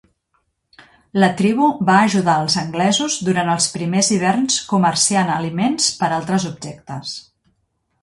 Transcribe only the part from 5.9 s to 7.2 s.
per altres objectes.